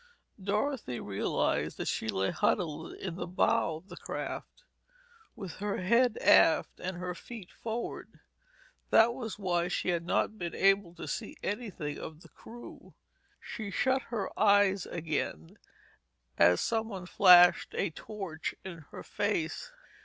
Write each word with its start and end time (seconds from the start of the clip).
Dorothy 0.43 0.99
realized 0.99 1.77
that 1.77 1.87
she 1.87 2.07
lay 2.09 2.31
huddled 2.31 2.93
in 2.93 3.17
the 3.17 3.27
bow 3.27 3.75
of 3.75 3.87
the 3.89 3.95
craft, 3.97 4.63
with 5.35 5.57
her 5.57 5.77
head 5.83 6.17
aft 6.17 6.79
and 6.79 6.97
her 6.97 7.13
feet 7.13 7.51
forward. 7.51 8.19
That 8.89 9.13
was 9.13 9.37
why 9.37 9.67
she 9.67 9.89
had 9.89 10.03
not 10.03 10.39
been 10.39 10.55
able 10.55 10.95
to 10.95 11.07
see 11.07 11.37
anything 11.43 11.99
of 11.99 12.21
the 12.23 12.29
crew. 12.29 12.95
She 13.39 13.69
shut 13.69 14.01
her 14.09 14.31
eyes 14.39 14.87
again 14.87 15.59
as 16.35 16.61
someone 16.61 17.05
flashed 17.05 17.75
a 17.75 17.91
torch 17.91 18.55
in 18.65 18.79
her 18.89 19.03
face. 19.03 19.71